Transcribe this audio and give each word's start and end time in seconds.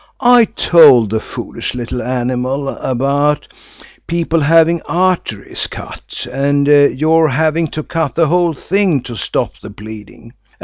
I 0.19 0.45
told 0.45 1.11
the 1.11 1.19
foolish 1.19 1.75
little 1.75 2.01
animal 2.01 2.69
about 2.69 3.47
people 4.07 4.39
having 4.39 4.81
arteries 4.87 5.67
cut, 5.67 6.25
and 6.31 6.65
your 6.65 7.29
having 7.29 7.67
to 7.67 7.83
cut 7.83 8.15
the 8.15 8.25
whole 8.25 8.53
thing 8.55 9.03
to 9.03 9.15
stop 9.15 9.59
the 9.61 9.69
bleeding. 9.69 10.33